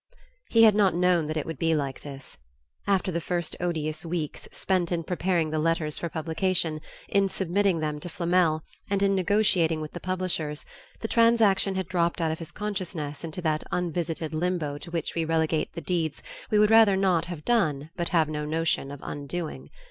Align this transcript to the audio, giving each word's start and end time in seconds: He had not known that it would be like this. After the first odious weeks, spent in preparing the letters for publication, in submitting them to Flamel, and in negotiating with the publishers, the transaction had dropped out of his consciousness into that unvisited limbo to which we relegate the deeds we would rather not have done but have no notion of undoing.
He 0.49 0.63
had 0.63 0.73
not 0.73 0.95
known 0.95 1.27
that 1.27 1.37
it 1.37 1.45
would 1.45 1.59
be 1.59 1.75
like 1.75 2.01
this. 2.01 2.39
After 2.87 3.11
the 3.11 3.21
first 3.21 3.55
odious 3.59 4.03
weeks, 4.03 4.47
spent 4.51 4.91
in 4.91 5.03
preparing 5.03 5.51
the 5.51 5.59
letters 5.59 5.99
for 5.99 6.09
publication, 6.09 6.81
in 7.07 7.29
submitting 7.29 7.81
them 7.81 7.99
to 7.99 8.09
Flamel, 8.09 8.63
and 8.89 9.03
in 9.03 9.13
negotiating 9.13 9.79
with 9.79 9.91
the 9.91 9.99
publishers, 9.99 10.65
the 11.01 11.07
transaction 11.07 11.75
had 11.75 11.87
dropped 11.87 12.19
out 12.19 12.31
of 12.31 12.39
his 12.39 12.51
consciousness 12.51 13.23
into 13.23 13.43
that 13.43 13.63
unvisited 13.71 14.33
limbo 14.33 14.79
to 14.79 14.89
which 14.89 15.13
we 15.13 15.23
relegate 15.23 15.71
the 15.73 15.81
deeds 15.81 16.23
we 16.49 16.57
would 16.57 16.71
rather 16.71 16.97
not 16.97 17.25
have 17.25 17.45
done 17.45 17.91
but 17.95 18.09
have 18.09 18.27
no 18.27 18.43
notion 18.43 18.89
of 18.89 19.01
undoing. 19.03 19.69